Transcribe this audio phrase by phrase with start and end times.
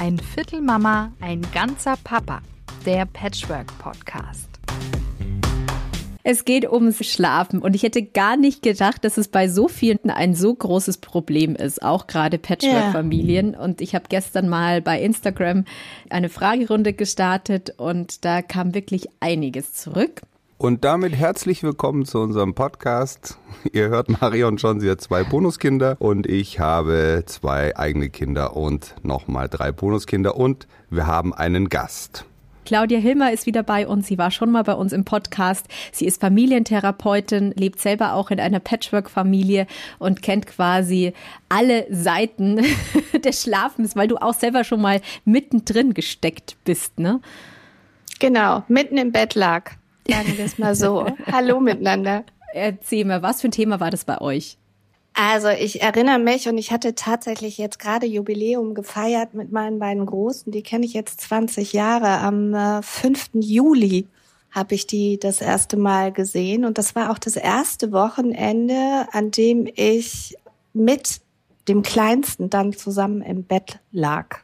[0.00, 2.40] Ein Viertel Mama, ein ganzer Papa.
[2.86, 4.48] Der Patchwork Podcast.
[6.22, 10.08] Es geht ums Schlafen und ich hätte gar nicht gedacht, dass es bei so vielen
[10.08, 13.54] ein so großes Problem ist, auch gerade Patchwork-Familien.
[13.54, 13.58] Ja.
[13.58, 15.64] Und ich habe gestern mal bei Instagram
[16.10, 20.22] eine Fragerunde gestartet und da kam wirklich einiges zurück.
[20.60, 23.38] Und damit herzlich willkommen zu unserem Podcast.
[23.72, 28.96] Ihr hört Marion schon, sie hat zwei Bonuskinder und ich habe zwei eigene Kinder und
[29.04, 32.24] nochmal drei Bonuskinder und wir haben einen Gast.
[32.64, 34.08] Claudia Hilmer ist wieder bei uns.
[34.08, 35.66] Sie war schon mal bei uns im Podcast.
[35.92, 39.68] Sie ist Familientherapeutin, lebt selber auch in einer Patchwork-Familie
[40.00, 41.12] und kennt quasi
[41.48, 42.66] alle Seiten
[43.24, 47.20] des Schlafens, weil du auch selber schon mal mittendrin gesteckt bist, ne?
[48.18, 49.77] Genau, mitten im Bett lag.
[50.10, 51.06] Sagen wir es mal so.
[51.30, 52.24] Hallo miteinander.
[52.54, 54.56] Erzähl mal, was für ein Thema war das bei euch?
[55.14, 60.06] Also ich erinnere mich und ich hatte tatsächlich jetzt gerade Jubiläum gefeiert mit meinen beiden
[60.06, 60.52] Großen.
[60.52, 62.18] Die kenne ich jetzt 20 Jahre.
[62.18, 63.30] Am äh, 5.
[63.34, 64.06] Juli
[64.50, 69.30] habe ich die das erste Mal gesehen und das war auch das erste Wochenende, an
[69.30, 70.36] dem ich
[70.72, 71.20] mit
[71.68, 74.38] dem Kleinsten dann zusammen im Bett lag.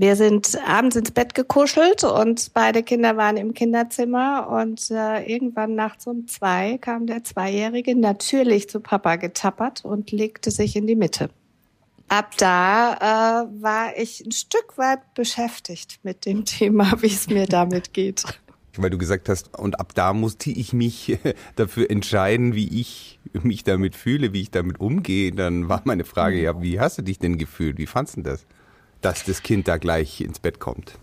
[0.00, 5.74] Wir sind abends ins Bett gekuschelt und beide Kinder waren im Kinderzimmer und äh, irgendwann
[5.74, 10.94] nachts um zwei kam der Zweijährige natürlich zu Papa getappert und legte sich in die
[10.94, 11.30] Mitte.
[12.06, 17.46] Ab da äh, war ich ein Stück weit beschäftigt mit dem Thema, wie es mir
[17.46, 18.22] damit geht.
[18.76, 21.18] Weil du gesagt hast, und ab da musste ich mich
[21.56, 25.32] dafür entscheiden, wie ich mich damit fühle, wie ich damit umgehe.
[25.32, 27.78] Dann war meine Frage, ja, wie hast du dich denn gefühlt?
[27.78, 28.46] Wie fandst du das?
[29.00, 30.94] Dass das Kind da gleich ins Bett kommt?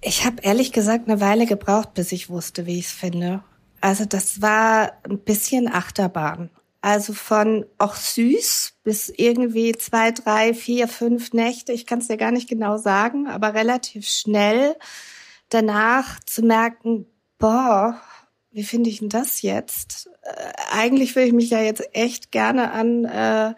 [0.00, 3.42] Ich habe ehrlich gesagt eine Weile gebraucht, bis ich wusste, wie ich es finde.
[3.80, 6.50] Also das war ein bisschen Achterbahn.
[6.80, 11.72] Also von auch süß bis irgendwie zwei, drei, vier, fünf Nächte.
[11.72, 14.76] Ich kann es dir gar nicht genau sagen, aber relativ schnell
[15.48, 17.06] danach zu merken,
[17.38, 18.00] boah,
[18.50, 20.08] wie finde ich denn das jetzt?
[20.22, 23.54] Äh, eigentlich will ich mich ja jetzt echt gerne an äh,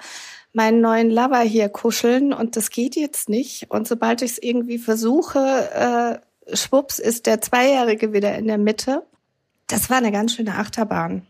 [0.52, 3.70] meinen neuen Lover hier kuscheln und das geht jetzt nicht.
[3.70, 9.06] Und sobald ich es irgendwie versuche, äh, schwupps, ist der Zweijährige wieder in der Mitte.
[9.68, 11.26] Das war eine ganz schöne Achterbahn,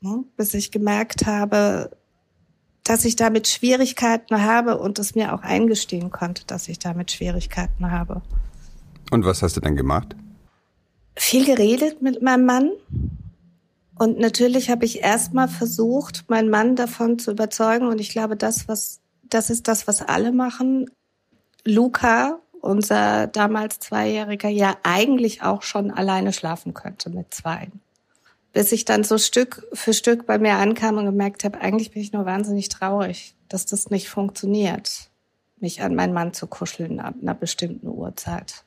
[0.00, 0.24] ne?
[0.36, 1.90] bis ich gemerkt habe,
[2.84, 7.90] dass ich damit Schwierigkeiten habe und es mir auch eingestehen konnte, dass ich damit Schwierigkeiten
[7.90, 8.22] habe.
[9.10, 10.14] Und was hast du dann gemacht?
[11.16, 12.70] Viel geredet mit meinem Mann
[13.96, 17.86] und natürlich habe ich erstmal versucht, meinen Mann davon zu überzeugen.
[17.86, 20.90] Und ich glaube, das, was, das ist das, was alle machen.
[21.64, 27.70] Luca, unser damals Zweijähriger, ja eigentlich auch schon alleine schlafen könnte mit zwei.
[28.52, 32.02] Bis ich dann so Stück für Stück bei mir ankam und gemerkt habe, eigentlich bin
[32.02, 35.10] ich nur wahnsinnig traurig, dass das nicht funktioniert,
[35.60, 38.64] mich an meinen Mann zu kuscheln ab einer bestimmten Uhrzeit.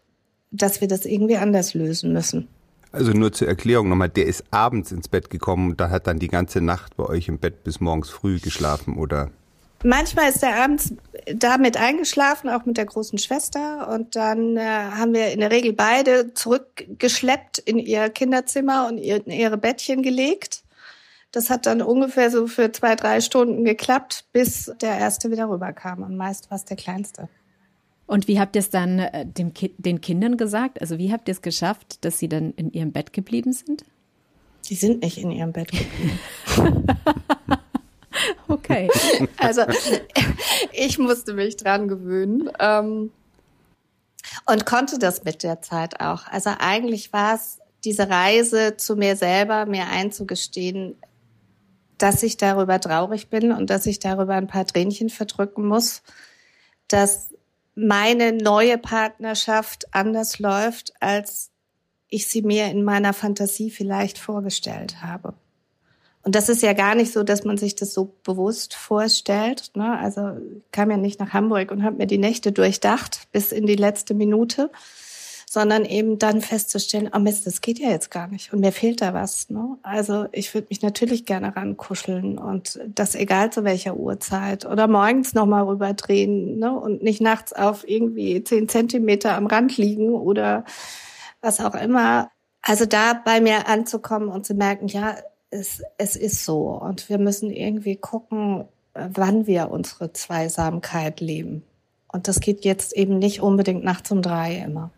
[0.52, 2.48] Dass wir das irgendwie anders lösen müssen.
[2.92, 6.20] Also nur zur Erklärung nochmal, der ist abends ins Bett gekommen und da hat dann
[6.20, 9.30] die ganze Nacht bei euch im Bett bis morgens früh geschlafen, oder?
[9.84, 10.94] Manchmal ist er abends
[11.34, 13.90] damit eingeschlafen, auch mit der großen Schwester.
[13.94, 19.32] Und dann äh, haben wir in der Regel beide zurückgeschleppt in ihr Kinderzimmer und in
[19.32, 20.64] ihre Bettchen gelegt.
[21.32, 26.02] Das hat dann ungefähr so für zwei, drei Stunden geklappt, bis der erste wieder rüberkam.
[26.02, 27.30] Und meist war es der kleinste.
[28.08, 30.82] Und wie habt ihr es dann äh, dem Ki den Kindern gesagt?
[30.82, 33.84] Also wie habt ihr es geschafft, dass sie dann in ihrem Bett geblieben sind?
[34.70, 36.20] Die sind nicht in ihrem Bett geblieben.
[38.48, 38.90] okay.
[39.38, 39.64] Also
[40.72, 43.12] ich musste mich dran gewöhnen ähm,
[44.46, 46.28] und konnte das mit der Zeit auch.
[46.28, 50.96] Also eigentlich war es diese Reise zu mir selber, mir einzugestehen,
[51.98, 56.04] dass ich darüber traurig bin und dass ich darüber ein paar Tränchen verdrücken muss,
[56.88, 57.34] dass
[57.78, 61.52] meine neue Partnerschaft anders läuft, als
[62.10, 65.36] ich sie mir in meiner Fantasie vielleicht vorgestellt habe.
[66.24, 69.72] Und das ist ja gar nicht so, dass man sich das so bewusst vorstellt.
[69.76, 69.98] Ne?
[70.00, 70.38] Also
[70.72, 74.16] kam ja nicht nach Hamburg und habe mir die Nächte durchdacht bis in die letzte
[74.16, 74.72] Minute,
[75.50, 79.02] sondern eben dann festzustellen, oh Mist, das geht ja jetzt gar nicht und mir fehlt
[79.02, 79.50] da was.
[79.50, 79.78] Ne?
[79.82, 85.34] Also ich würde mich natürlich gerne rankuscheln und das egal zu welcher Uhrzeit oder morgens
[85.34, 86.78] nochmal rüberdrehen ne?
[86.78, 90.66] und nicht nachts auf irgendwie zehn Zentimeter am Rand liegen oder
[91.42, 92.30] was auch immer.
[92.62, 95.16] Also da bei mir anzukommen und zu merken, ja,
[95.50, 101.64] es, es ist so und wir müssen irgendwie gucken, wann wir unsere Zweisamkeit leben.
[102.12, 104.92] Und das geht jetzt eben nicht unbedingt nachts um drei immer.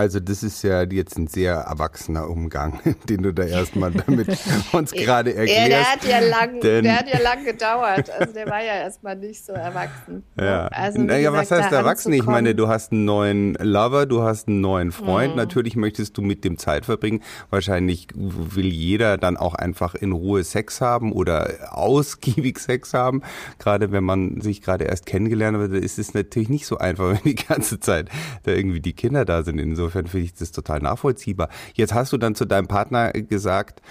[0.00, 2.80] Also das ist ja jetzt ein sehr erwachsener Umgang,
[3.10, 4.28] den du da erstmal damit
[4.72, 5.60] uns gerade erklärst.
[5.60, 8.08] Ja, der hat ja lang, der hat ja lang gedauert.
[8.08, 10.24] Also der war ja erstmal nicht so erwachsen.
[10.36, 10.46] Ne?
[10.46, 10.68] Ja.
[10.68, 12.14] Also, naja, was heißt erwachsen?
[12.14, 15.32] Ich meine, du hast einen neuen Lover, du hast einen neuen Freund.
[15.32, 15.36] Mhm.
[15.36, 17.22] Natürlich möchtest du mit dem Zeit verbringen.
[17.50, 23.20] Wahrscheinlich will jeder dann auch einfach in Ruhe Sex haben oder ausgiebig Sex haben.
[23.58, 27.22] Gerade wenn man sich gerade erst kennengelernt hat, ist es natürlich nicht so einfach, wenn
[27.22, 28.08] die ganze Zeit
[28.44, 29.58] da irgendwie die Kinder da sind.
[29.58, 31.48] Insofern insofern finde ich das total nachvollziehbar.
[31.74, 33.82] Jetzt hast du dann zu deinem Partner gesagt,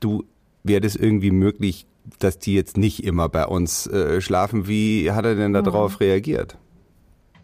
[0.00, 0.24] du
[0.62, 1.86] wäre das irgendwie möglich,
[2.18, 4.66] dass die jetzt nicht immer bei uns äh, schlafen.
[4.66, 6.06] Wie hat er denn darauf mhm.
[6.06, 6.56] reagiert?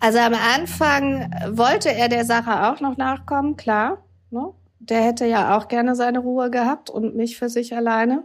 [0.00, 3.98] Also am Anfang wollte er der Sache auch noch nachkommen, klar.
[4.30, 4.50] Ne?
[4.78, 8.24] Der hätte ja auch gerne seine Ruhe gehabt und mich für sich alleine.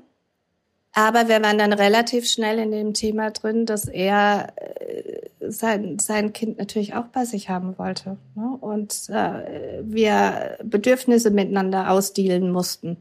[0.93, 6.33] Aber wir waren dann relativ schnell in dem Thema drin, dass er äh, sein, sein
[6.33, 8.17] Kind natürlich auch bei sich haben wollte.
[8.35, 8.57] Ne?
[8.59, 12.97] Und äh, wir Bedürfnisse miteinander ausdealen mussten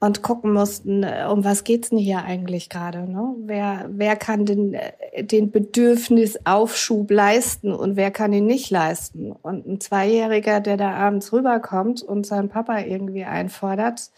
[0.00, 3.00] und gucken mussten, äh, um was geht's denn hier eigentlich gerade?
[3.00, 3.34] Ne?
[3.44, 9.30] Wer, wer kann den, äh, den Bedürfnisaufschub leisten und wer kann ihn nicht leisten?
[9.30, 14.10] Und ein Zweijähriger, der da abends rüberkommt und seinen Papa irgendwie einfordert,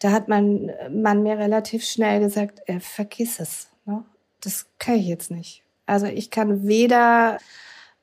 [0.00, 3.68] da hat man, man mir relativ schnell gesagt, äh, vergiss es.
[3.84, 4.02] Ne?
[4.40, 5.62] Das kann ich jetzt nicht.
[5.86, 7.38] Also ich kann weder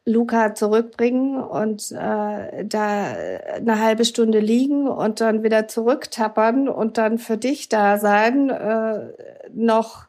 [0.06, 3.16] Luca zurückbringen und äh, da
[3.56, 9.10] eine halbe Stunde liegen und dann wieder zurücktappern und dann für dich da sein, äh,
[9.54, 10.06] noch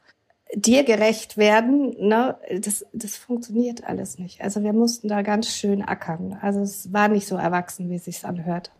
[0.54, 4.40] dir gerecht werden, ne, das, das funktioniert alles nicht.
[4.40, 6.38] Also wir mussten da ganz schön ackern.
[6.40, 8.70] Also es war nicht so erwachsen, wie es sich anhört.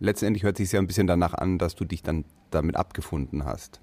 [0.00, 3.80] Letztendlich hört sich ja ein bisschen danach an, dass du dich dann damit abgefunden hast.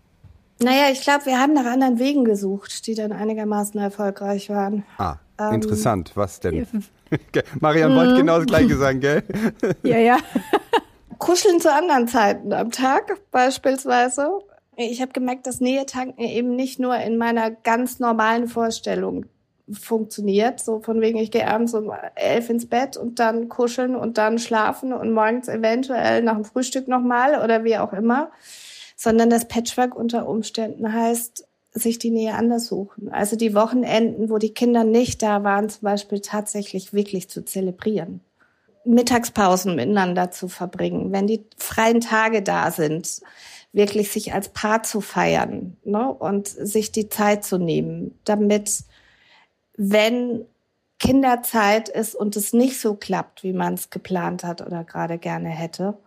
[0.60, 4.86] Naja, ich glaube, wir haben nach anderen Wegen gesucht, die dann einigermaßen erfolgreich waren.
[4.98, 6.12] Ah, ähm, interessant.
[6.16, 6.66] Was denn?
[7.60, 8.18] Marian wollte mhm.
[8.18, 9.24] genau das Gleiche sagen, gell?
[9.84, 10.18] Ja, ja.
[11.18, 14.30] Kuscheln zu anderen Zeiten am Tag beispielsweise.
[14.78, 19.26] Ich habe gemerkt, dass Nähetanken eben nicht nur in meiner ganz normalen Vorstellung
[19.72, 20.60] funktioniert.
[20.60, 24.40] So von wegen, ich gehe abends um elf ins Bett und dann kuscheln und dann
[24.40, 28.32] schlafen und morgens eventuell nach dem Frühstück nochmal oder wie auch immer.
[28.96, 33.10] Sondern das Patchwork unter Umständen heißt, sich die Nähe anders suchen.
[33.10, 38.22] Also die Wochenenden, wo die Kinder nicht da waren, zum Beispiel tatsächlich wirklich zu zelebrieren.
[38.86, 43.22] Mittagspausen miteinander zu verbringen, wenn die freien Tage da sind,
[43.74, 46.10] wirklich sich als Paar zu feiern ne?
[46.10, 48.84] und sich die Zeit zu nehmen, damit
[49.78, 50.46] wenn
[51.00, 55.50] Kinderzeit ist und es nicht so klappt, wie man es geplant hat oder gerade gerne
[55.50, 55.98] hätte,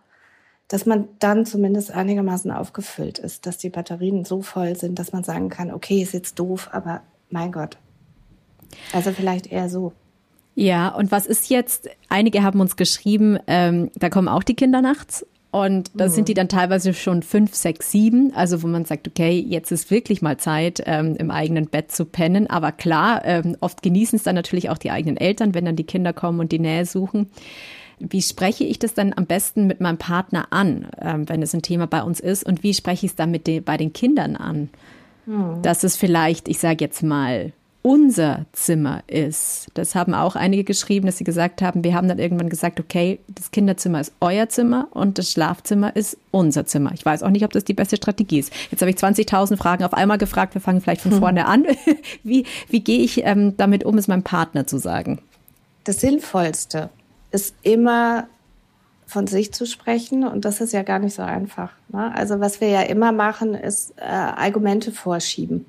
[0.67, 5.23] dass man dann zumindest einigermaßen aufgefüllt ist, dass die Batterien so voll sind, dass man
[5.23, 7.77] sagen kann, okay, ist jetzt doof, aber mein Gott.
[8.93, 9.93] Also vielleicht eher so.
[10.55, 11.89] Ja, und was ist jetzt?
[12.07, 16.11] Einige haben uns geschrieben, ähm, da kommen auch die Kinder nachts und da mhm.
[16.11, 19.89] sind die dann teilweise schon fünf, sechs, sieben, also wo man sagt, okay, jetzt ist
[19.89, 22.47] wirklich mal Zeit, ähm, im eigenen Bett zu pennen.
[22.47, 25.85] Aber klar, ähm, oft genießen es dann natürlich auch die eigenen Eltern, wenn dann die
[25.85, 27.31] Kinder kommen und die Nähe suchen.
[27.97, 31.63] Wie spreche ich das dann am besten mit meinem Partner an, ähm, wenn es ein
[31.63, 32.45] Thema bei uns ist?
[32.45, 34.69] Und wie spreche ich es dann mit den, bei den Kindern an?
[35.25, 35.63] Mhm.
[35.63, 39.67] Dass es vielleicht, ich sage jetzt mal, unser Zimmer ist.
[39.73, 43.19] Das haben auch einige geschrieben, dass sie gesagt haben, wir haben dann irgendwann gesagt, okay,
[43.27, 46.91] das Kinderzimmer ist euer Zimmer und das Schlafzimmer ist unser Zimmer.
[46.93, 48.51] Ich weiß auch nicht, ob das die beste Strategie ist.
[48.69, 50.55] Jetzt habe ich 20.000 Fragen auf einmal gefragt.
[50.55, 51.19] Wir fangen vielleicht von hm.
[51.19, 51.65] vorne an.
[52.23, 55.19] Wie, wie gehe ich ähm, damit um, es meinem Partner zu sagen?
[55.85, 56.89] Das Sinnvollste
[57.31, 58.27] ist immer
[59.05, 61.71] von sich zu sprechen und das ist ja gar nicht so einfach.
[61.89, 62.13] Ne?
[62.13, 65.65] Also was wir ja immer machen, ist äh, Argumente vorschieben.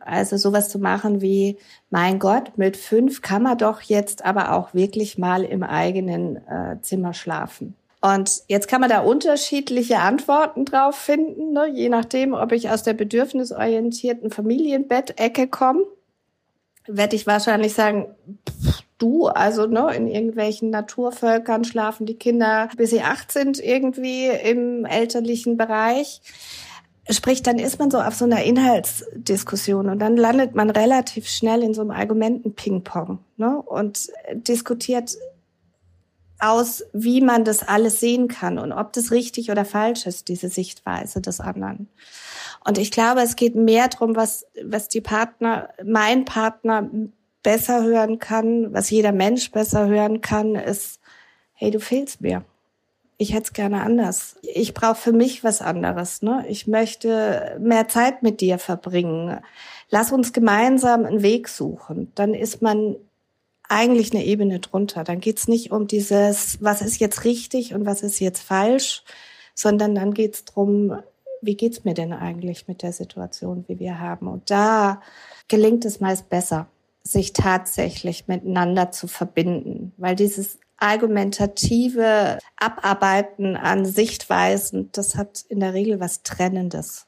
[0.00, 1.56] Also sowas zu machen wie,
[1.90, 6.80] mein Gott, mit fünf kann man doch jetzt aber auch wirklich mal im eigenen äh,
[6.82, 7.74] Zimmer schlafen.
[8.00, 11.68] Und jetzt kann man da unterschiedliche Antworten drauf finden, ne?
[11.72, 15.82] je nachdem, ob ich aus der bedürfnisorientierten Familienbettecke komme,
[16.86, 18.06] werde ich wahrscheinlich sagen,
[18.98, 24.84] du, also ne, in irgendwelchen Naturvölkern schlafen die Kinder, bis sie acht sind, irgendwie im
[24.84, 26.20] elterlichen Bereich.
[27.10, 31.62] Sprich, dann ist man so auf so einer Inhaltsdiskussion und dann landet man relativ schnell
[31.62, 33.62] in so einem Argumenten-Ping-Pong ne?
[33.62, 35.16] und diskutiert
[36.38, 40.48] aus, wie man das alles sehen kann und ob das richtig oder falsch ist, diese
[40.48, 41.88] Sichtweise des anderen.
[42.64, 46.90] Und ich glaube, es geht mehr darum, was, was die Partner, mein Partner
[47.42, 51.00] besser hören kann, was jeder Mensch besser hören kann, ist,
[51.54, 52.44] hey, du fehlst mir
[53.18, 54.36] ich hätte es gerne anders.
[54.42, 56.22] Ich brauche für mich was anderes.
[56.22, 56.44] Ne?
[56.48, 59.40] Ich möchte mehr Zeit mit dir verbringen.
[59.90, 62.12] Lass uns gemeinsam einen Weg suchen.
[62.14, 62.94] Dann ist man
[63.68, 65.02] eigentlich eine Ebene drunter.
[65.02, 69.02] Dann geht's nicht um dieses, was ist jetzt richtig und was ist jetzt falsch,
[69.54, 70.96] sondern dann geht's drum,
[71.42, 74.28] wie geht's mir denn eigentlich mit der Situation, wie wir haben?
[74.28, 75.02] Und da
[75.48, 76.68] gelingt es meist besser,
[77.02, 85.74] sich tatsächlich miteinander zu verbinden, weil dieses argumentative Abarbeiten an Sichtweisen, das hat in der
[85.74, 87.06] Regel was Trennendes.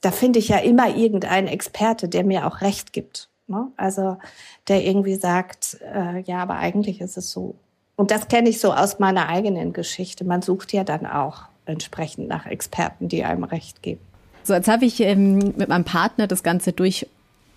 [0.00, 3.28] Da finde ich ja immer irgendeinen Experte, der mir auch recht gibt.
[3.48, 3.68] Ne?
[3.76, 4.18] Also
[4.68, 7.56] der irgendwie sagt, äh, ja, aber eigentlich ist es so.
[7.96, 10.24] Und das kenne ich so aus meiner eigenen Geschichte.
[10.24, 14.00] Man sucht ja dann auch entsprechend nach Experten, die einem recht geben.
[14.44, 16.72] So, jetzt habe ich ähm, mit meinem Partner das Ganze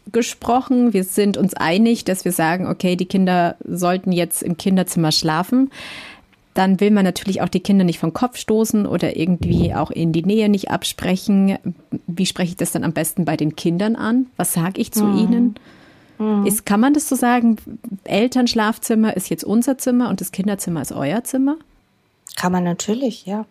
[0.05, 0.93] durchgesprochen.
[0.93, 5.71] Wir sind uns einig, dass wir sagen, okay, die Kinder sollten jetzt im Kinderzimmer schlafen.
[6.53, 10.11] Dann will man natürlich auch die Kinder nicht vom Kopf stoßen oder irgendwie auch in
[10.11, 11.57] die Nähe nicht absprechen.
[12.07, 14.27] Wie spreche ich das dann am besten bei den Kindern an?
[14.35, 15.17] Was sage ich zu mhm.
[15.17, 15.55] ihnen?
[16.19, 16.45] Mhm.
[16.45, 17.55] Ist, kann man das so sagen?
[18.03, 21.55] Elternschlafzimmer ist jetzt unser Zimmer und das Kinderzimmer ist euer Zimmer?
[22.35, 23.45] Kann man natürlich, ja.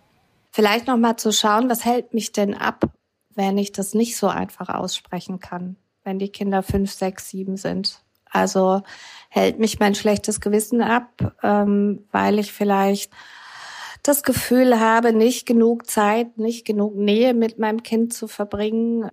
[0.53, 2.91] Vielleicht noch mal zu schauen, was hält mich denn ab,
[3.35, 5.77] wenn ich das nicht so einfach aussprechen kann,
[6.11, 8.03] wenn die Kinder fünf, sechs, sieben sind.
[8.29, 8.83] Also
[9.29, 13.13] hält mich mein schlechtes Gewissen ab, ähm, weil ich vielleicht
[14.03, 19.09] das Gefühl habe, nicht genug Zeit, nicht genug Nähe mit meinem Kind zu verbringen.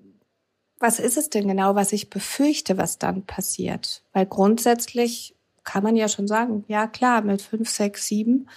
[0.79, 4.03] Was ist es denn genau, was ich befürchte, was dann passiert?
[4.13, 8.49] Weil grundsätzlich kann man ja schon sagen, ja klar, mit fünf, sechs, sieben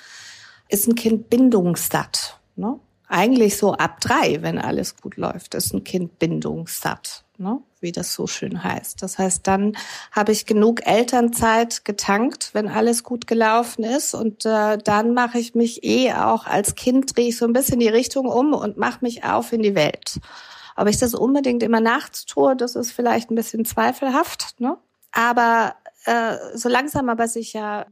[0.69, 2.39] ist ein Kind bindungssatt.
[2.57, 2.79] Ne?
[3.07, 7.61] Eigentlich so ab drei, wenn alles gut läuft, ist ein Kind bindungssatt, ne?
[7.81, 9.03] wie das so schön heißt.
[9.03, 9.77] Das heißt, dann
[10.13, 14.15] habe ich genug Elternzeit getankt, wenn alles gut gelaufen ist.
[14.15, 17.81] Und äh, dann mache ich mich eh auch als Kind, drehe ich so ein bisschen
[17.81, 20.21] die Richtung um und mache mich auf in die Welt.
[20.77, 24.61] Ob ich das unbedingt immer nachts tue, das ist vielleicht ein bisschen zweifelhaft.
[24.61, 24.77] Ne?
[25.11, 27.87] Aber äh, so langsam aber sicher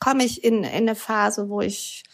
[0.00, 2.04] komme ich in, in eine Phase, wo ich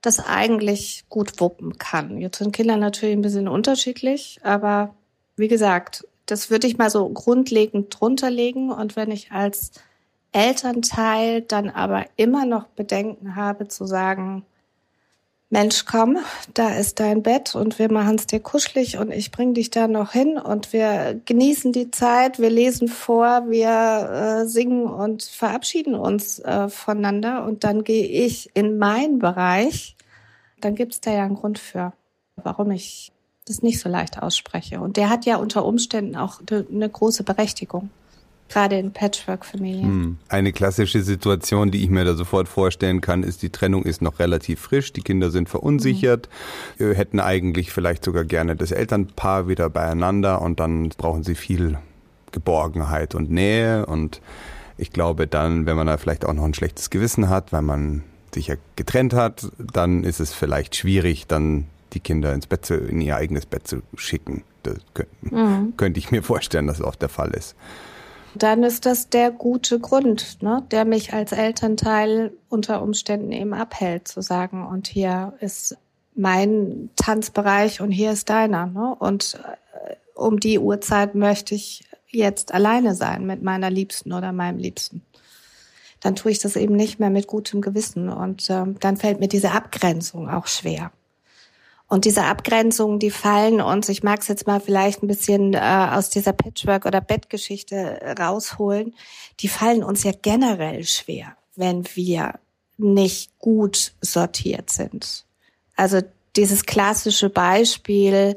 [0.00, 2.18] das eigentlich gut wuppen kann.
[2.18, 4.94] Jetzt sind Kinder natürlich ein bisschen unterschiedlich, aber
[5.38, 8.70] wie gesagt, das würde ich mal so grundlegend drunter legen.
[8.70, 9.72] Und wenn ich als
[10.32, 14.44] Elternteil dann aber immer noch Bedenken habe zu sagen,
[15.50, 16.18] Mensch, komm,
[16.52, 19.88] da ist dein Bett und wir machen es dir kuschelig und ich bring dich da
[19.88, 25.94] noch hin und wir genießen die Zeit, wir lesen vor, wir äh, singen und verabschieden
[25.94, 29.96] uns äh, voneinander und dann gehe ich in meinen Bereich,
[30.60, 31.94] dann gibt es da ja einen Grund für,
[32.36, 33.10] warum ich
[33.48, 34.80] das nicht so leicht ausspreche.
[34.80, 37.90] Und der hat ja unter Umständen auch eine große Berechtigung
[38.48, 39.84] gerade in Patchwork-Familien.
[39.84, 40.18] Hm.
[40.28, 44.18] Eine klassische Situation, die ich mir da sofort vorstellen kann, ist, die Trennung ist noch
[44.18, 46.28] relativ frisch, die Kinder sind verunsichert,
[46.78, 46.92] mhm.
[46.92, 51.78] hätten eigentlich vielleicht sogar gerne das Elternpaar wieder beieinander und dann brauchen sie viel
[52.32, 54.20] Geborgenheit und Nähe und
[54.76, 58.04] ich glaube dann, wenn man da vielleicht auch noch ein schlechtes Gewissen hat, weil man
[58.32, 62.74] sich ja getrennt hat, dann ist es vielleicht schwierig, dann die Kinder ins Bett zu,
[62.74, 64.44] in ihr eigenes Bett zu schicken.
[64.62, 65.74] Das könnte, mhm.
[65.76, 67.56] könnte ich mir vorstellen, dass das oft der Fall ist
[68.34, 74.06] dann ist das der gute Grund, ne, der mich als Elternteil unter Umständen eben abhält,
[74.06, 75.76] zu sagen, und hier ist
[76.14, 78.66] mein Tanzbereich und hier ist deiner.
[78.66, 78.94] Ne?
[78.98, 84.58] Und äh, um die Uhrzeit möchte ich jetzt alleine sein mit meiner Liebsten oder meinem
[84.58, 85.02] Liebsten.
[86.00, 89.28] Dann tue ich das eben nicht mehr mit gutem Gewissen und ähm, dann fällt mir
[89.28, 90.90] diese Abgrenzung auch schwer.
[91.88, 95.88] Und diese Abgrenzungen, die fallen uns, ich mag es jetzt mal vielleicht ein bisschen äh,
[95.90, 98.94] aus dieser Patchwork- oder Bettgeschichte rausholen,
[99.40, 102.34] die fallen uns ja generell schwer, wenn wir
[102.76, 105.24] nicht gut sortiert sind.
[105.76, 106.02] Also
[106.36, 108.36] dieses klassische Beispiel,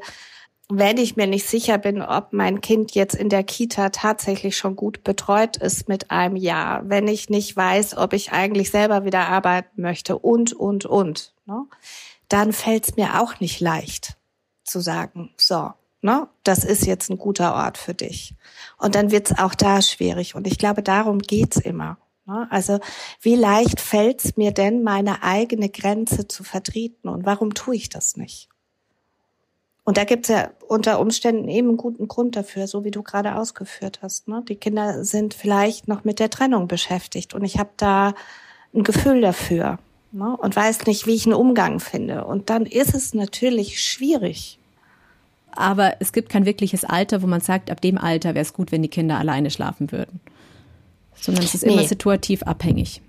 [0.68, 4.76] wenn ich mir nicht sicher bin, ob mein Kind jetzt in der Kita tatsächlich schon
[4.76, 9.28] gut betreut ist mit einem Jahr, wenn ich nicht weiß, ob ich eigentlich selber wieder
[9.28, 11.34] arbeiten möchte und, und, und.
[11.44, 11.66] Ne?
[12.28, 14.16] Dann fällt es mir auch nicht leicht
[14.64, 18.34] zu sagen, so, ne, das ist jetzt ein guter Ort für dich.
[18.78, 20.34] Und dann wird es auch da schwierig.
[20.34, 21.98] Und ich glaube, darum geht's immer.
[22.26, 22.46] Ne?
[22.50, 22.80] Also
[23.20, 27.08] wie leicht fällt es mir denn, meine eigene Grenze zu vertreten?
[27.08, 28.48] Und warum tue ich das nicht?
[29.84, 33.34] Und da gibt's ja unter Umständen eben einen guten Grund dafür, so wie du gerade
[33.34, 34.28] ausgeführt hast.
[34.28, 34.44] Ne?
[34.48, 38.14] Die Kinder sind vielleicht noch mit der Trennung beschäftigt und ich habe da
[38.72, 39.78] ein Gefühl dafür
[40.12, 42.24] ne, und weiß nicht, wie ich einen Umgang finde.
[42.24, 44.58] Und dann ist es natürlich schwierig.
[45.54, 48.72] Aber es gibt kein wirkliches Alter, wo man sagt, ab dem Alter wäre es gut,
[48.72, 50.20] wenn die Kinder alleine schlafen würden.
[51.14, 51.74] Sondern es ist nee.
[51.74, 53.02] immer situativ abhängig.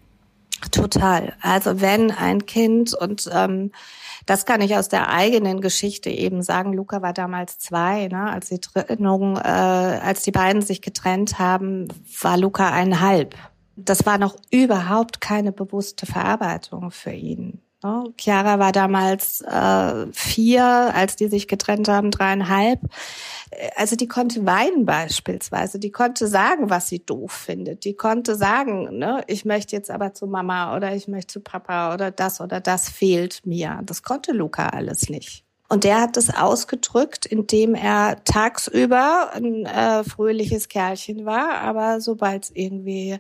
[0.72, 1.34] Total.
[1.42, 3.72] Also wenn ein Kind und ähm,
[4.26, 6.74] das kann ich aus der eigenen Geschichte eben sagen.
[6.74, 8.32] Luca war damals zwei, ne?
[8.32, 11.88] als die Trennung, äh, als die beiden sich getrennt haben,
[12.22, 13.36] war Luca eineinhalb.
[13.76, 17.62] Das war noch überhaupt keine bewusste Verarbeitung für ihn.
[17.84, 18.14] Ne?
[18.18, 22.80] Chiara war damals äh, vier, als die sich getrennt haben, dreieinhalb.
[23.76, 25.80] Also die konnte weinen beispielsweise.
[25.80, 27.84] Die konnte sagen, was sie doof findet.
[27.84, 31.94] Die konnte sagen, ne, ich möchte jetzt aber zu Mama oder ich möchte zu Papa
[31.94, 33.82] oder das oder das fehlt mir.
[33.84, 35.44] Das konnte Luca alles nicht.
[35.70, 42.44] Und der hat das ausgedrückt, indem er tagsüber ein äh, fröhliches Kerlchen war, aber sobald
[42.44, 43.20] es irgendwie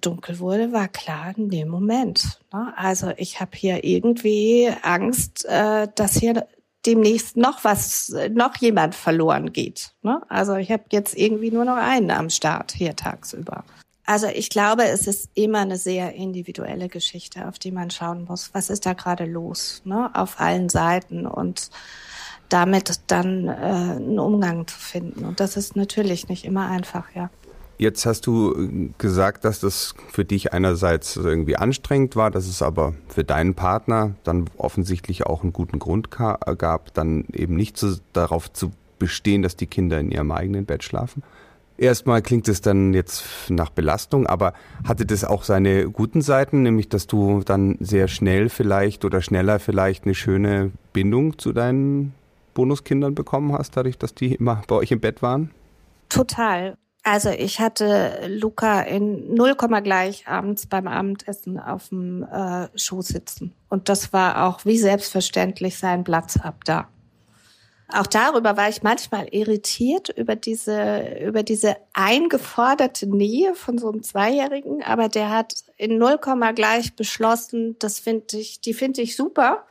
[0.00, 2.40] dunkel wurde, war klar, in dem Moment.
[2.52, 2.72] Ne?
[2.76, 6.46] Also ich habe hier irgendwie Angst, äh, dass hier
[6.86, 9.92] demnächst noch was, noch jemand verloren geht.
[10.02, 10.22] Ne?
[10.28, 13.64] Also ich habe jetzt irgendwie nur noch einen am Start hier tagsüber.
[14.06, 18.50] Also ich glaube, es ist immer eine sehr individuelle Geschichte, auf die man schauen muss.
[18.54, 19.82] Was ist da gerade los?
[19.84, 20.10] Ne?
[20.14, 21.70] Auf allen Seiten und
[22.48, 25.24] damit dann äh, einen Umgang zu finden.
[25.24, 27.30] Und das ist natürlich nicht immer einfach, ja.
[27.80, 32.60] Jetzt hast du äh, gesagt, dass das für dich einerseits irgendwie anstrengend war, dass es
[32.60, 37.98] aber für deinen Partner dann offensichtlich auch einen guten Grund gab, dann eben nicht zu,
[38.12, 41.22] darauf zu bestehen, dass die Kinder in ihrem eigenen Bett schlafen.
[41.78, 44.52] Erstmal klingt es dann jetzt nach Belastung, aber
[44.86, 49.58] hatte das auch seine guten Seiten, nämlich dass du dann sehr schnell vielleicht oder schneller
[49.58, 52.12] vielleicht eine schöne Bindung zu deinen
[52.52, 55.50] Bonuskindern bekommen hast, dadurch, dass die immer bei euch im Bett waren?
[56.10, 56.76] Total.
[57.02, 63.54] Also ich hatte Luca in 0, gleich abends beim Abendessen auf dem äh, Schoß sitzen.
[63.68, 66.88] Und das war auch wie selbstverständlich sein Platz ab da.
[67.92, 74.02] Auch darüber war ich manchmal irritiert über diese, über diese eingeforderte Nähe von so einem
[74.02, 74.82] Zweijährigen.
[74.82, 76.18] Aber der hat in 0,
[76.54, 79.66] gleich beschlossen, das finde ich, die finde ich super.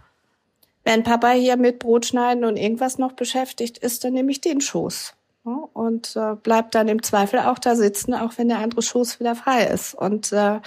[0.83, 5.13] Wenn Papa hier mit Brotschneiden und irgendwas noch beschäftigt ist, dann nehme ich den Schoß
[5.43, 9.35] und äh, bleibt dann im Zweifel auch da sitzen, auch wenn der andere Schoß wieder
[9.35, 9.95] frei ist.
[9.95, 10.59] Und äh,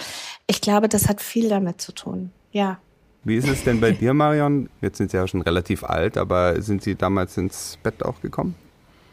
[0.47, 2.31] ich glaube, das hat viel damit zu tun.
[2.51, 2.79] Ja.
[3.23, 4.69] Wie ist es denn bei dir, Marion?
[4.81, 8.55] Jetzt sind Sie ja schon relativ alt, aber sind Sie damals ins Bett auch gekommen?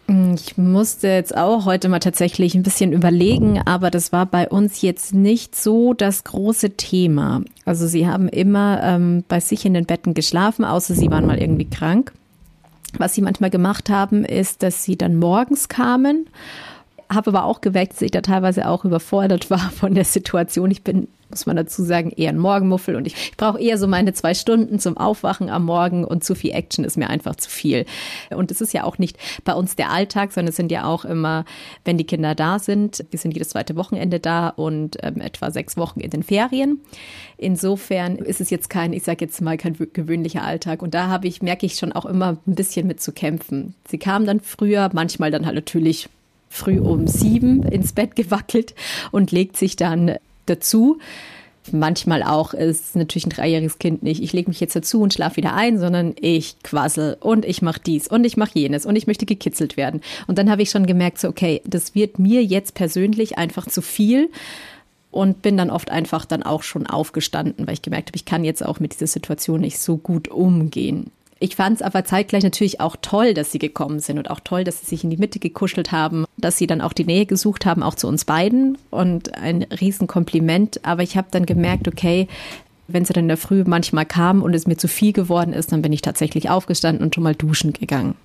[0.09, 4.49] Mm, ich musste jetzt auch heute mal tatsächlich ein bisschen überlegen, aber das war bei
[4.49, 7.43] uns jetzt nicht so das große Thema.
[7.65, 11.39] Also sie haben immer ähm, bei sich in den Betten geschlafen, außer sie waren mal
[11.39, 12.13] irgendwie krank.
[12.99, 16.29] Was sie manchmal gemacht haben, ist, dass sie dann morgens kamen
[17.11, 20.71] habe aber auch geweckt, dass ich da teilweise auch überfordert war von der Situation.
[20.71, 23.87] Ich bin, muss man dazu sagen, eher ein Morgenmuffel und ich, ich brauche eher so
[23.87, 27.51] meine zwei Stunden zum Aufwachen am Morgen und zu viel Action ist mir einfach zu
[27.51, 27.85] viel.
[28.31, 31.05] Und es ist ja auch nicht bei uns der Alltag, sondern es sind ja auch
[31.05, 31.45] immer,
[31.85, 35.77] wenn die Kinder da sind, die sind jedes zweite Wochenende da und ähm, etwa sechs
[35.77, 36.81] Wochen in den Ferien.
[37.37, 40.83] Insofern ist es jetzt kein, ich sage jetzt mal, kein gewöhnlicher Alltag.
[40.83, 43.75] Und da habe ich, merke ich schon auch immer ein bisschen mit zu kämpfen.
[43.89, 46.09] Sie kamen dann früher, manchmal dann halt natürlich
[46.51, 48.75] früh um sieben ins Bett gewackelt
[49.13, 50.99] und legt sich dann dazu.
[51.73, 55.37] Manchmal auch ist natürlich ein dreijähriges Kind nicht, ich lege mich jetzt dazu und schlafe
[55.37, 59.07] wieder ein, sondern ich quassel und ich mache dies und ich mache jenes und ich
[59.07, 60.01] möchte gekitzelt werden.
[60.27, 63.83] Und dann habe ich schon gemerkt, so okay, das wird mir jetzt persönlich einfach zu
[63.83, 64.31] viel
[65.11, 68.43] und bin dann oft einfach dann auch schon aufgestanden, weil ich gemerkt habe, ich kann
[68.43, 71.11] jetzt auch mit dieser Situation nicht so gut umgehen.
[71.43, 74.63] Ich fand es aber zeitgleich natürlich auch toll, dass sie gekommen sind und auch toll,
[74.63, 77.65] dass sie sich in die Mitte gekuschelt haben, dass sie dann auch die Nähe gesucht
[77.65, 80.85] haben, auch zu uns beiden und ein Riesenkompliment.
[80.85, 82.29] Aber ich habe dann gemerkt, okay,
[82.89, 85.73] wenn sie dann in der Früh manchmal kam und es mir zu viel geworden ist,
[85.73, 88.17] dann bin ich tatsächlich aufgestanden und schon mal duschen gegangen.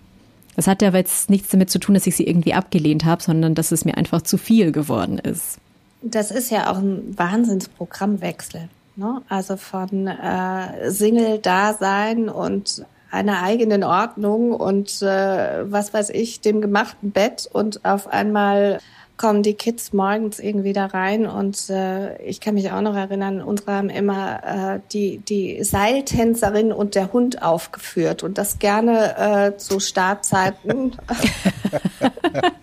[0.57, 3.55] Das hatte aber jetzt nichts damit zu tun, dass ich sie irgendwie abgelehnt habe, sondern
[3.55, 5.57] dass es mir einfach zu viel geworden ist.
[6.01, 8.67] Das ist ja auch ein Wahnsinnsprogrammwechsel.
[8.97, 9.21] Ne?
[9.29, 17.11] Also von äh, Single-Dasein und einer eigenen Ordnung und äh, was weiß ich, dem gemachten
[17.11, 18.79] Bett und auf einmal
[19.17, 23.41] kommen die Kids morgens irgendwie da rein und äh, ich kann mich auch noch erinnern,
[23.41, 29.17] unsere haben immer äh, die, die Seiltänzerin und der Hund aufgeführt und das gerne
[29.53, 30.97] äh, zu Startzeiten.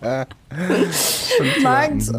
[1.63, 2.11] Morgens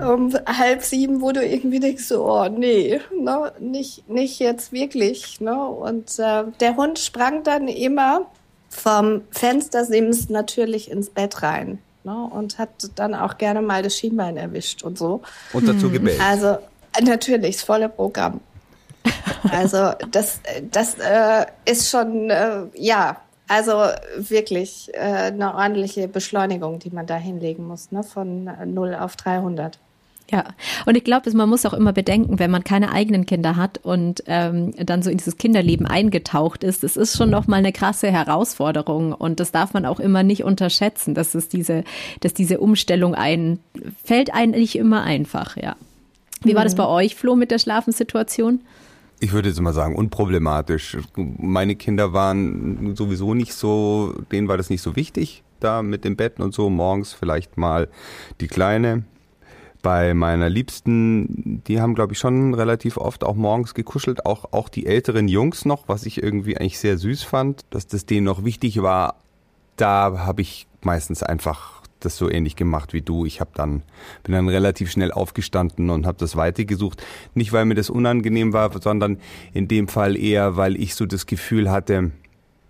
[0.00, 5.40] um halb sieben, wo du irgendwie denkst, so, oh nee, ne, nicht, nicht jetzt wirklich.
[5.40, 5.56] Ne?
[5.66, 8.26] Und äh, der Hund sprang dann immer
[8.68, 11.78] vom Fenstersims natürlich ins Bett rein.
[12.02, 12.28] Ne?
[12.30, 15.22] Und hat dann auch gerne mal das Schienbein erwischt und so.
[15.52, 16.20] Und dazu gebellt.
[16.20, 16.58] Also
[17.02, 18.40] natürlich, das volle Programm.
[19.50, 23.72] Also das, das äh, ist schon, äh, ja, also
[24.16, 28.02] wirklich äh, eine ordentliche Beschleunigung, die man da hinlegen muss, ne?
[28.02, 29.78] von 0 auf 300.
[30.30, 30.44] Ja,
[30.86, 34.22] und ich glaube, man muss auch immer bedenken, wenn man keine eigenen Kinder hat und
[34.26, 38.10] ähm, dann so in dieses Kinderleben eingetaucht ist, das ist schon noch mal eine krasse
[38.10, 41.84] Herausforderung und das darf man auch immer nicht unterschätzen, dass es diese,
[42.20, 43.58] dass diese Umstellung ein
[44.02, 45.76] fällt eigentlich immer einfach, ja.
[46.42, 48.60] Wie war das bei euch, Flo, mit der Schlafenssituation?
[49.20, 50.98] Ich würde jetzt mal sagen, unproblematisch.
[51.16, 56.16] Meine Kinder waren sowieso nicht so, denen war das nicht so wichtig, da mit dem
[56.16, 56.68] Betten und so.
[56.68, 57.88] Morgens vielleicht mal
[58.40, 59.04] die Kleine.
[59.84, 64.70] Bei meiner Liebsten, die haben, glaube ich, schon relativ oft auch morgens gekuschelt, auch, auch
[64.70, 68.44] die älteren Jungs noch, was ich irgendwie eigentlich sehr süß fand, dass das denen noch
[68.44, 69.16] wichtig war.
[69.76, 73.26] Da habe ich meistens einfach das so ähnlich gemacht wie du.
[73.26, 73.82] Ich habe dann
[74.22, 77.04] bin dann relativ schnell aufgestanden und habe das weitergesucht.
[77.34, 79.18] Nicht weil mir das unangenehm war, sondern
[79.52, 82.10] in dem Fall eher, weil ich so das Gefühl hatte,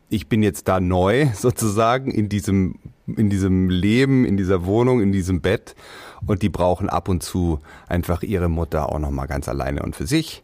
[0.09, 2.75] ich bin jetzt da neu sozusagen in diesem
[3.07, 5.75] in diesem Leben, in dieser Wohnung, in diesem Bett
[6.27, 9.97] und die brauchen ab und zu einfach ihre Mutter auch noch mal ganz alleine und
[9.97, 10.43] für sich.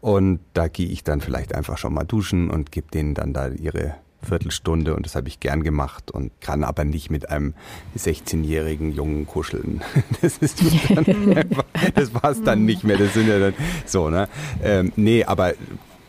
[0.00, 3.48] Und da gehe ich dann vielleicht einfach schon mal duschen und gebe denen dann da
[3.48, 7.54] ihre Viertelstunde und das habe ich gern gemacht und kann aber nicht mit einem
[7.96, 9.82] 16-jährigen Jungen kuscheln.
[10.20, 11.64] Das ist dann einfach,
[11.94, 12.96] das war es dann nicht mehr.
[12.96, 13.54] Das sind ja dann
[13.86, 14.28] so, ne?
[14.62, 15.54] Ähm, nee, aber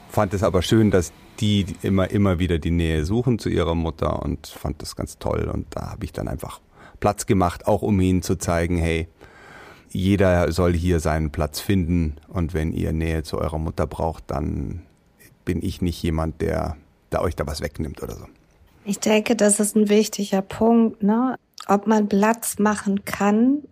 [0.10, 4.24] fand es aber schön, dass die immer, immer wieder die Nähe suchen zu ihrer Mutter
[4.24, 5.50] und fand das ganz toll.
[5.54, 6.60] Und da habe ich dann einfach
[7.00, 9.08] Platz gemacht, auch um ihnen zu zeigen, hey,
[9.92, 14.84] jeder soll hier seinen Platz finden und wenn ihr Nähe zu eurer Mutter braucht, dann
[15.46, 16.78] bin ich nicht jemand, der
[17.10, 18.26] da euch da was wegnimmt oder so.
[18.86, 21.02] Ich denke, das ist ein wichtiger Punkt.
[21.04, 21.36] Ne?
[21.68, 23.64] Ob man Platz machen kann,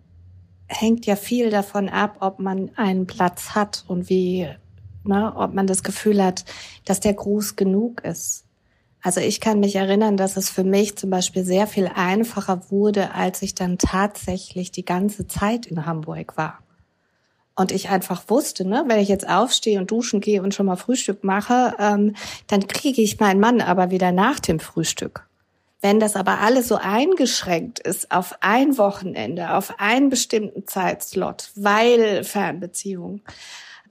[0.66, 4.46] hängt ja viel davon ab, ob man einen Platz hat und wie,
[5.04, 6.44] ne, ob man das Gefühl hat,
[6.84, 8.44] dass der Gruß genug ist.
[9.02, 13.14] Also ich kann mich erinnern, dass es für mich zum Beispiel sehr viel einfacher wurde,
[13.14, 16.58] als ich dann tatsächlich die ganze Zeit in Hamburg war.
[17.54, 20.76] Und ich einfach wusste, ne, wenn ich jetzt aufstehe und duschen gehe und schon mal
[20.76, 22.14] Frühstück mache, ähm,
[22.46, 25.28] dann kriege ich meinen Mann aber wieder nach dem Frühstück.
[25.80, 32.24] Wenn das aber alles so eingeschränkt ist auf ein Wochenende, auf einen bestimmten Zeitslot, weil
[32.24, 33.22] Fernbeziehung,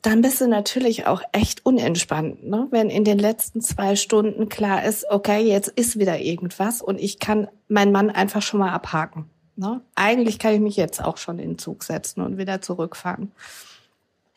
[0.01, 2.67] dann bist du natürlich auch echt unentspannt, ne?
[2.71, 7.19] wenn in den letzten zwei Stunden klar ist, okay, jetzt ist wieder irgendwas und ich
[7.19, 9.29] kann meinen Mann einfach schon mal abhaken.
[9.55, 9.81] Ne?
[9.95, 13.31] Eigentlich kann ich mich jetzt auch schon in den Zug setzen und wieder zurückfahren.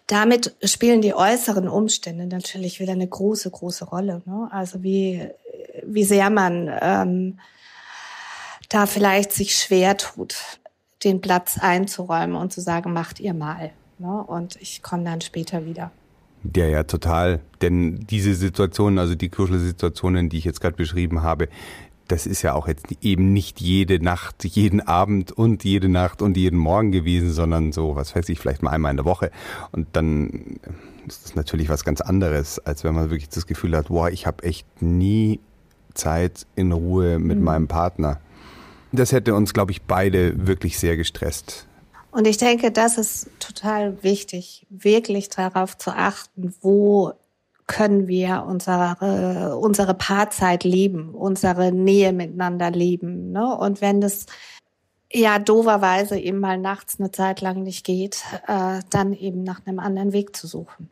[0.06, 4.22] Damit spielen die äußeren Umstände natürlich wieder eine große, große Rolle.
[4.24, 4.48] Ne?
[4.50, 5.28] Also wie,
[5.84, 7.38] wie sehr man ähm,
[8.70, 10.36] da vielleicht sich schwer tut,
[11.04, 13.72] den Platz einzuräumen und zu sagen, macht ihr mal.
[14.00, 14.24] Ne?
[14.26, 15.90] Und ich komme dann später wieder.
[16.56, 17.40] Ja, ja, total.
[17.60, 21.48] Denn diese Situationen, also die Kuschelsituationen, die ich jetzt gerade beschrieben habe,
[22.08, 26.36] das ist ja auch jetzt eben nicht jede Nacht, jeden Abend und jede Nacht und
[26.36, 29.30] jeden Morgen gewesen, sondern so, was weiß ich, vielleicht mal einmal in der Woche.
[29.70, 30.58] Und dann
[31.06, 34.26] ist das natürlich was ganz anderes, als wenn man wirklich das Gefühl hat, boah, ich
[34.26, 35.40] habe echt nie
[35.94, 37.44] Zeit in Ruhe mit mhm.
[37.44, 38.18] meinem Partner.
[38.92, 41.68] Das hätte uns, glaube ich, beide wirklich sehr gestresst.
[42.10, 47.12] Und ich denke, das ist total wichtig, wirklich darauf zu achten, wo
[47.66, 53.30] können wir unsere, unsere Paarzeit leben, unsere Nähe miteinander leben.
[53.30, 53.56] Ne?
[53.56, 54.26] Und wenn das
[55.12, 59.78] ja doverweise eben mal nachts eine Zeit lang nicht geht, äh, dann eben nach einem
[59.78, 60.90] anderen Weg zu suchen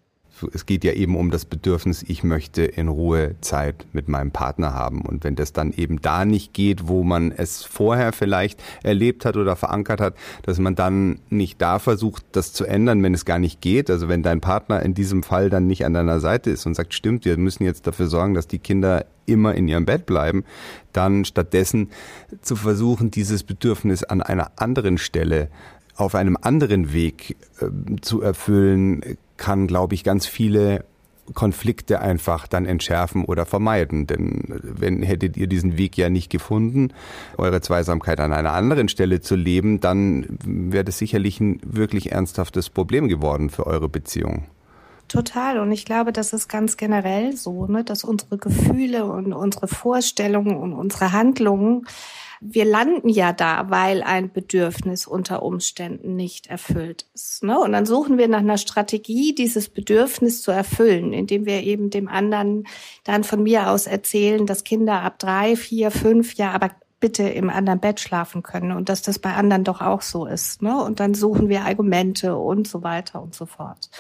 [0.53, 4.75] es geht ja eben um das Bedürfnis, ich möchte in Ruhe Zeit mit meinem Partner
[4.75, 5.03] haben.
[5.03, 9.37] Und wenn das dann eben da nicht geht, wo man es vorher vielleicht erlebt hat
[9.37, 13.39] oder verankert hat, dass man dann nicht da versucht, das zu ändern, wenn es gar
[13.39, 13.91] nicht geht.
[13.91, 16.95] Also wenn dein Partner in diesem Fall dann nicht an deiner Seite ist und sagt,
[16.95, 20.45] stimmt, wir müssen jetzt dafür sorgen, dass die Kinder immer in ihrem Bett bleiben,
[20.93, 21.91] dann stattdessen
[22.41, 25.49] zu versuchen, dieses Bedürfnis an einer anderen Stelle
[25.99, 27.67] auf einem anderen Weg äh,
[28.01, 29.03] zu erfüllen,
[29.39, 30.85] kann, glaube ich, ganz viele
[31.35, 34.07] Konflikte einfach dann entschärfen oder vermeiden.
[34.07, 36.93] Denn wenn hättet ihr diesen Weg ja nicht gefunden,
[37.37, 42.71] eure Zweisamkeit an einer anderen Stelle zu leben, dann wäre das sicherlich ein wirklich ernsthaftes
[42.71, 44.45] Problem geworden für eure Beziehung.
[45.09, 45.59] Total.
[45.59, 50.57] Und ich glaube, das ist ganz generell so, ne, dass unsere Gefühle und unsere Vorstellungen
[50.57, 51.87] und unsere Handlungen
[52.41, 57.43] wir landen ja da, weil ein Bedürfnis unter Umständen nicht erfüllt ist.
[57.43, 57.59] Ne?
[57.59, 62.09] Und dann suchen wir nach einer Strategie, dieses Bedürfnis zu erfüllen, indem wir eben dem
[62.09, 62.67] anderen
[63.05, 66.71] dann von mir aus erzählen, dass Kinder ab drei, vier, fünf, ja, aber
[67.01, 70.63] bitte im anderen Bett schlafen können und dass das bei anderen doch auch so ist.
[70.63, 70.83] Ne?
[70.83, 73.91] Und dann suchen wir Argumente und so weiter und so fort.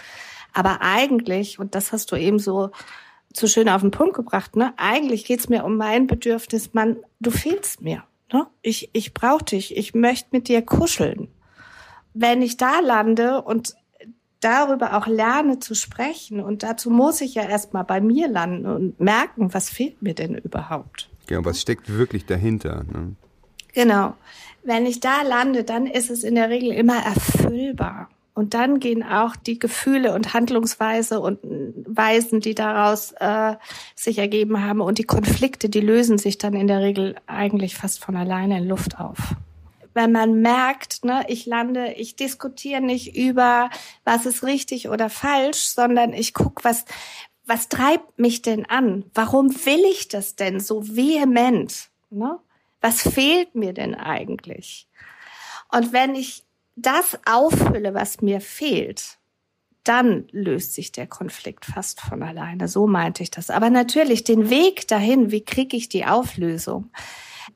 [0.53, 2.70] Aber eigentlich, und das hast du eben so
[3.33, 4.72] zu schön auf den Punkt gebracht, ne?
[4.79, 8.03] Eigentlich geht's mir um mein Bedürfnis, Mann, du fehlst mir.
[8.33, 8.47] Ne?
[8.62, 11.29] Ich, ich brauche dich, ich möchte mit dir kuscheln.
[12.14, 13.75] Wenn ich da lande und
[14.41, 19.01] darüber auch lerne zu sprechen, und dazu muss ich ja erstmal bei mir landen und
[19.01, 21.09] merken, was fehlt mir denn überhaupt.
[21.27, 22.85] Genau, was steckt wirklich dahinter?
[22.85, 23.17] Ne?
[23.75, 24.14] Genau.
[24.62, 28.09] Wenn ich da lande, dann ist es in der Regel immer erfüllbar.
[28.38, 33.57] Und dann gehen auch die Gefühle und Handlungsweise und Weisen, die daraus äh,
[33.96, 37.98] sich ergeben haben und die Konflikte, die lösen sich dann in der Regel eigentlich fast
[37.98, 39.35] von alleine in Luft auf.
[39.92, 43.70] Wenn man merkt, ne, ich lande, ich diskutiere nicht über,
[44.05, 46.85] was ist richtig oder falsch, sondern ich guck, was,
[47.44, 49.03] was treibt mich denn an?
[49.14, 51.90] Warum will ich das denn so vehement?
[52.11, 52.38] Ne?
[52.81, 54.87] Was fehlt mir denn eigentlich?
[55.72, 56.44] Und wenn ich
[56.81, 59.19] das auffülle, was mir fehlt,
[59.85, 62.69] dann löst sich der Konflikt fast von alleine.
[62.69, 63.51] So meinte ich das.
[63.51, 66.91] Aber natürlich den Weg dahin, wie kriege ich die Auflösung,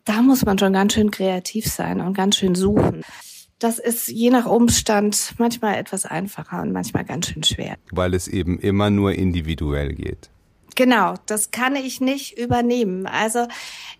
[0.04, 3.04] da muss man schon ganz schön kreativ sein und ganz schön suchen.
[3.58, 7.76] Das ist je nach Umstand manchmal etwas einfacher und manchmal ganz schön schwer.
[7.90, 10.30] Weil es eben immer nur individuell geht.
[10.74, 13.06] Genau, das kann ich nicht übernehmen.
[13.06, 13.46] Also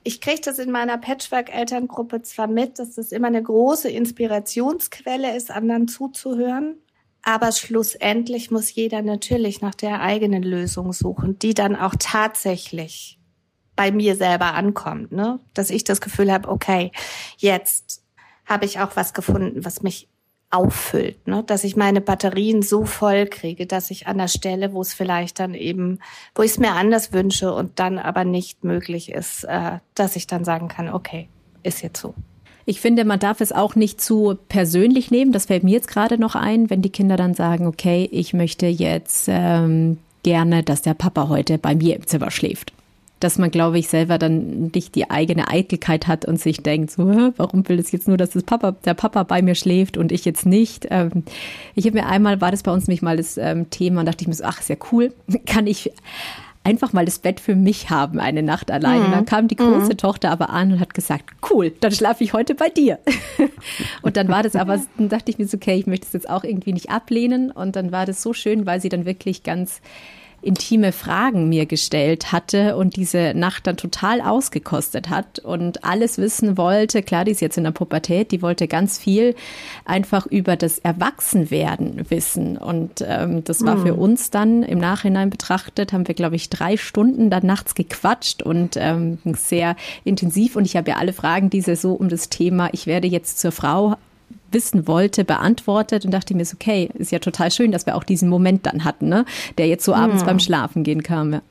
[0.05, 5.51] ich kriege das in meiner Patchwork-Elterngruppe zwar mit, dass das immer eine große Inspirationsquelle ist,
[5.51, 6.77] anderen zuzuhören,
[7.23, 13.19] aber schlussendlich muss jeder natürlich nach der eigenen Lösung suchen, die dann auch tatsächlich
[13.77, 15.41] bei mir selber ankommt, ne?
[15.55, 16.91] Dass ich das Gefühl habe, okay,
[17.39, 18.03] jetzt
[18.45, 20.09] habe ich auch was gefunden, was mich
[20.53, 21.43] auffüllt, ne?
[21.47, 25.41] dass ich meine Batterien so voll kriege, dass ich an der Stelle, wo es vielleicht
[25.41, 25.99] dann eben,
[26.35, 30.27] wo ich es mir anders wünsche und dann aber nicht möglich ist, äh, dass ich
[30.27, 31.29] dann sagen kann, okay,
[31.63, 32.15] ist jetzt so.
[32.65, 35.33] Ich finde, man darf es auch nicht zu persönlich nehmen.
[35.33, 38.67] Das fällt mir jetzt gerade noch ein, wenn die Kinder dann sagen, okay, ich möchte
[38.67, 42.73] jetzt ähm, gerne, dass der Papa heute bei mir im Zimmer schläft
[43.23, 47.33] dass man, glaube ich, selber dann nicht die eigene Eitelkeit hat und sich denkt, so,
[47.37, 50.25] warum will es jetzt nur, dass das Papa, der Papa bei mir schläft und ich
[50.25, 50.87] jetzt nicht?
[50.91, 51.25] Ähm,
[51.75, 54.23] ich habe mir einmal, war das bei uns nicht mal das ähm, Thema und dachte
[54.23, 55.13] ich mir so, ach, ist ja cool,
[55.47, 55.93] kann ich
[56.65, 59.09] einfach mal das Bett für mich haben, eine Nacht alleine.
[59.09, 59.13] Mhm.
[59.13, 59.97] Dann kam die große mhm.
[59.97, 62.99] Tochter aber an und hat gesagt, cool, dann schlafe ich heute bei dir.
[64.03, 66.31] und dann war das aber, dann dachte ich mir so, okay, ich möchte es jetzt
[66.31, 67.51] auch irgendwie nicht ablehnen.
[67.51, 69.81] Und dann war das so schön, weil sie dann wirklich ganz
[70.43, 76.59] intime Fragen mir gestellt hatte und diese Nacht dann total ausgekostet hat und alles wissen
[76.59, 77.03] wollte.
[77.03, 79.35] Klar, die ist jetzt in der Pubertät, die wollte ganz viel
[79.85, 82.59] einfach über das Erwachsenwerden wissen.
[82.59, 83.87] Und ähm, das war mhm.
[83.87, 88.43] für uns dann im Nachhinein betrachtet, haben wir, glaube ich, drei Stunden dann nachts gequatscht
[88.43, 90.57] und ähm, sehr intensiv.
[90.57, 93.53] Und ich habe ja alle Fragen, diese so um das Thema, ich werde jetzt zur
[93.53, 93.97] Frau
[94.53, 98.05] wissen wollte, beantwortet und dachte mir so, okay, ist ja total schön, dass wir auch
[98.05, 99.25] diesen Moment dann hatten, ne?
[99.59, 100.27] der jetzt so abends hm.
[100.27, 101.33] beim Schlafen gehen kam.
[101.35, 101.43] Ja.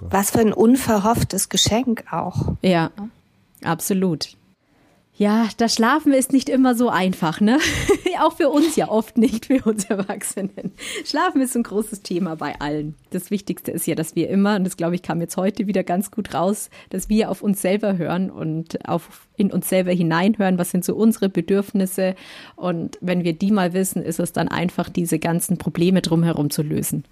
[0.00, 2.54] Was für ein unverhofftes Geschenk auch.
[2.62, 2.90] Ja,
[3.62, 4.36] absolut.
[5.14, 7.58] Ja, das Schlafen ist nicht immer so einfach, ne?
[8.20, 10.72] Auch für uns ja oft nicht, für uns Erwachsenen.
[11.04, 12.94] Schlafen ist ein großes Thema bei allen.
[13.10, 15.82] Das Wichtigste ist ja, dass wir immer, und das glaube ich kam jetzt heute wieder
[15.84, 20.56] ganz gut raus, dass wir auf uns selber hören und auf, in uns selber hineinhören,
[20.56, 22.14] was sind so unsere Bedürfnisse.
[22.56, 26.62] Und wenn wir die mal wissen, ist es dann einfach, diese ganzen Probleme drumherum zu
[26.62, 27.04] lösen.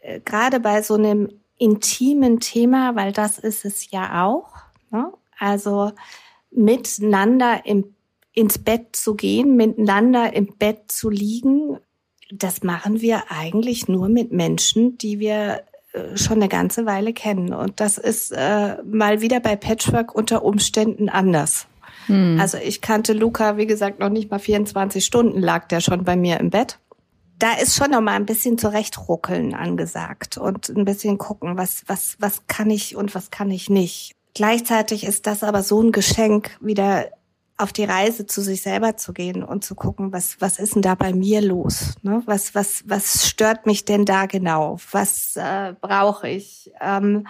[0.00, 4.50] Äh, gerade bei so einem intimen Thema, weil das ist es ja auch.
[4.90, 5.12] Ne?
[5.38, 5.92] Also
[6.50, 7.94] miteinander im,
[8.32, 11.78] ins Bett zu gehen, miteinander im Bett zu liegen,
[12.32, 17.52] das machen wir eigentlich nur mit Menschen, die wir äh, schon eine ganze Weile kennen.
[17.52, 21.66] Und das ist äh, mal wieder bei Patchwork unter Umständen anders.
[22.06, 22.38] Hm.
[22.40, 26.16] Also ich kannte Luca, wie gesagt, noch nicht mal 24 Stunden lag der schon bei
[26.16, 26.78] mir im Bett.
[27.38, 32.16] Da ist schon noch mal ein bisschen zurechtruckeln angesagt und ein bisschen gucken, was, was,
[32.18, 34.14] was kann ich und was kann ich nicht.
[34.34, 37.10] Gleichzeitig ist das aber so ein Geschenk, wieder
[37.60, 40.82] auf die Reise zu sich selber zu gehen und zu gucken, was, was ist denn
[40.82, 41.94] da bei mir los?
[42.02, 42.22] Ne?
[42.24, 44.78] Was, was, was stört mich denn da genau?
[44.92, 46.72] Was äh, brauche ich?
[46.80, 47.26] Ähm,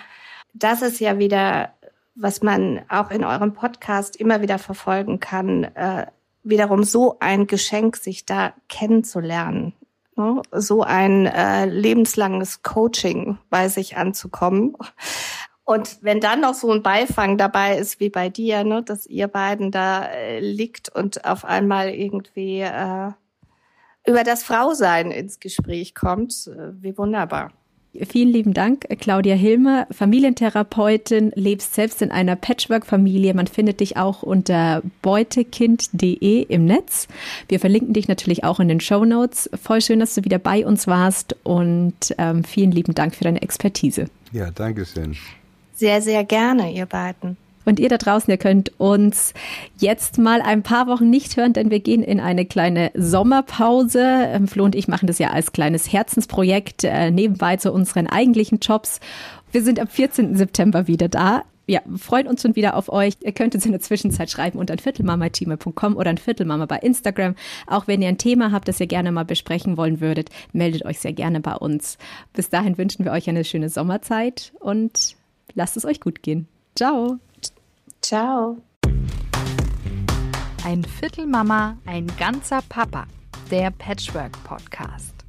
[0.54, 1.74] das ist ja wieder,
[2.14, 6.06] was man auch in eurem Podcast immer wieder verfolgen kann, äh,
[6.44, 9.72] wiederum so ein Geschenk, sich da kennenzulernen.
[10.16, 10.42] Ne?
[10.52, 14.76] So ein äh, lebenslanges Coaching bei sich anzukommen
[15.70, 19.28] und wenn dann noch so ein Beifang dabei ist wie bei dir, ne, dass ihr
[19.28, 23.12] beiden da äh, liegt und auf einmal irgendwie äh,
[24.04, 27.52] über das Frausein ins Gespräch kommt, äh, wie wunderbar.
[28.08, 33.34] Vielen lieben Dank, Claudia Hilmer, Familientherapeutin, lebst selbst in einer Patchwork-Familie.
[33.34, 37.06] Man findet dich auch unter beutekind.de im Netz.
[37.48, 39.48] Wir verlinken dich natürlich auch in den Show Notes.
[39.60, 43.42] Voll schön, dass du wieder bei uns warst und ähm, vielen lieben Dank für deine
[43.42, 44.06] Expertise.
[44.32, 45.16] Ja, danke schön
[45.80, 47.38] sehr, sehr gerne, ihr beiden.
[47.64, 49.32] Und ihr da draußen, ihr könnt uns
[49.78, 54.02] jetzt mal ein paar Wochen nicht hören, denn wir gehen in eine kleine Sommerpause.
[54.04, 58.58] Ähm, Flo und ich machen das ja als kleines Herzensprojekt äh, nebenbei zu unseren eigentlichen
[58.58, 59.00] Jobs.
[59.52, 60.36] Wir sind am 14.
[60.36, 61.44] September wieder da.
[61.66, 63.14] Ja, freuen uns schon wieder auf euch.
[63.22, 67.36] Ihr könnt uns in der Zwischenzeit schreiben unter viertelmama.gmail.com oder ein Viertelmama bei Instagram.
[67.66, 70.98] Auch wenn ihr ein Thema habt, das ihr gerne mal besprechen wollen würdet, meldet euch
[70.98, 71.96] sehr gerne bei uns.
[72.34, 75.16] Bis dahin wünschen wir euch eine schöne Sommerzeit und
[75.54, 76.48] Lasst es euch gut gehen.
[76.76, 77.18] Ciao.
[78.00, 78.58] Ciao.
[80.64, 83.06] Ein Viertel Mama, ein ganzer Papa.
[83.50, 85.19] Der Patchwork Podcast.